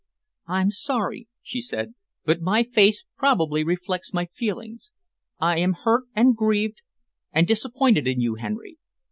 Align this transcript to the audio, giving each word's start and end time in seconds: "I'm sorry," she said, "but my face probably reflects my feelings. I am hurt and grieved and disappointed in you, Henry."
"I'm 0.47 0.71
sorry," 0.71 1.27
she 1.43 1.61
said, 1.61 1.93
"but 2.25 2.41
my 2.41 2.63
face 2.63 3.03
probably 3.17 3.63
reflects 3.63 4.13
my 4.15 4.25
feelings. 4.25 4.91
I 5.39 5.59
am 5.59 5.73
hurt 5.73 6.05
and 6.15 6.35
grieved 6.35 6.81
and 7.31 7.47
disappointed 7.47 8.07
in 8.07 8.19
you, 8.19 8.33
Henry." 8.33 8.79